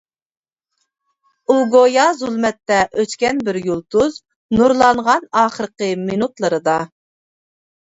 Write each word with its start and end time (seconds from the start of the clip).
ئۇ 1.51 1.57
گويا 1.75 2.05
زۇلمەتتە 2.21 2.79
ئۆچكەن 3.03 3.43
بىر 3.51 3.61
يۇلتۇز، 3.67 4.19
نۇرلانغان 4.57 5.31
ئاخىرقى 5.45 5.93
مىنۇتلىرىدا. 6.11 6.77